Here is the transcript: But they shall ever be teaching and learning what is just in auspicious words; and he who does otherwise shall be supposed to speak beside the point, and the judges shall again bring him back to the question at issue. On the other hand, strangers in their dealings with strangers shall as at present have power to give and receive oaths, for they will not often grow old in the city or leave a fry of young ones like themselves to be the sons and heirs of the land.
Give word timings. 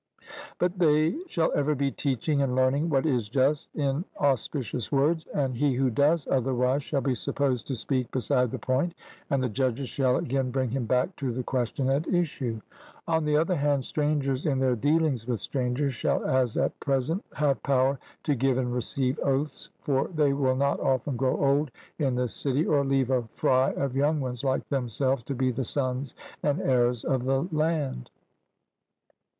But 0.57 0.79
they 0.79 1.15
shall 1.27 1.51
ever 1.53 1.75
be 1.75 1.91
teaching 1.91 2.41
and 2.41 2.55
learning 2.55 2.89
what 2.89 3.05
is 3.05 3.29
just 3.29 3.69
in 3.75 4.03
auspicious 4.19 4.91
words; 4.91 5.27
and 5.31 5.53
he 5.55 5.75
who 5.75 5.91
does 5.91 6.25
otherwise 6.31 6.81
shall 6.81 7.01
be 7.01 7.13
supposed 7.13 7.67
to 7.67 7.75
speak 7.75 8.09
beside 8.09 8.49
the 8.49 8.57
point, 8.57 8.95
and 9.29 9.43
the 9.43 9.47
judges 9.47 9.89
shall 9.89 10.15
again 10.15 10.49
bring 10.49 10.71
him 10.71 10.87
back 10.87 11.15
to 11.17 11.31
the 11.31 11.43
question 11.43 11.87
at 11.91 12.07
issue. 12.11 12.59
On 13.07 13.23
the 13.25 13.37
other 13.37 13.53
hand, 13.55 13.85
strangers 13.85 14.47
in 14.47 14.57
their 14.57 14.75
dealings 14.75 15.27
with 15.27 15.39
strangers 15.39 15.93
shall 15.93 16.25
as 16.25 16.57
at 16.57 16.79
present 16.79 17.23
have 17.35 17.61
power 17.61 17.99
to 18.23 18.33
give 18.33 18.57
and 18.57 18.73
receive 18.73 19.19
oaths, 19.19 19.69
for 19.83 20.07
they 20.07 20.33
will 20.33 20.55
not 20.55 20.79
often 20.79 21.15
grow 21.15 21.37
old 21.39 21.69
in 21.99 22.15
the 22.15 22.27
city 22.27 22.65
or 22.65 22.83
leave 22.83 23.11
a 23.11 23.29
fry 23.35 23.69
of 23.73 23.95
young 23.95 24.19
ones 24.19 24.43
like 24.43 24.67
themselves 24.69 25.23
to 25.25 25.35
be 25.35 25.51
the 25.51 25.63
sons 25.63 26.15
and 26.41 26.59
heirs 26.59 27.03
of 27.05 27.23
the 27.25 27.47
land. 27.51 28.09